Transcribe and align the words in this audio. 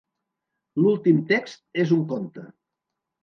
L'últim 0.83 1.19
text 1.31 1.81
és 1.83 1.93
un 1.97 2.01
conte. 2.13 2.47